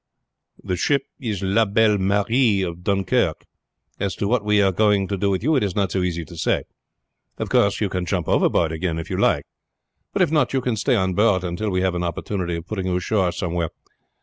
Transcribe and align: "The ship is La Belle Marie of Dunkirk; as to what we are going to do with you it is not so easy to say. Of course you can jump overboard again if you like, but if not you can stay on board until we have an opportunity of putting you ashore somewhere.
"The 0.63 0.77
ship 0.77 1.03
is 1.19 1.43
La 1.43 1.63
Belle 1.65 1.99
Marie 1.99 2.63
of 2.63 2.83
Dunkirk; 2.83 3.45
as 3.99 4.15
to 4.15 4.27
what 4.27 4.43
we 4.43 4.59
are 4.59 4.71
going 4.71 5.07
to 5.09 5.15
do 5.15 5.29
with 5.29 5.43
you 5.43 5.55
it 5.55 5.61
is 5.63 5.75
not 5.75 5.91
so 5.91 6.01
easy 6.01 6.25
to 6.25 6.35
say. 6.35 6.63
Of 7.37 7.49
course 7.49 7.79
you 7.79 7.87
can 7.87 8.07
jump 8.07 8.27
overboard 8.27 8.71
again 8.71 8.97
if 8.97 9.11
you 9.11 9.17
like, 9.19 9.45
but 10.11 10.23
if 10.23 10.31
not 10.31 10.53
you 10.53 10.61
can 10.61 10.75
stay 10.75 10.95
on 10.95 11.13
board 11.13 11.43
until 11.43 11.69
we 11.69 11.81
have 11.81 11.93
an 11.93 12.03
opportunity 12.03 12.55
of 12.55 12.65
putting 12.65 12.87
you 12.87 12.95
ashore 12.95 13.31
somewhere. 13.31 13.69